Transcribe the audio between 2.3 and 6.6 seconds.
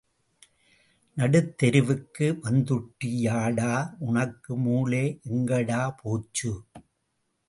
வந்துட்டியடா உனக்கு மூளை எங்கடா போச்சு.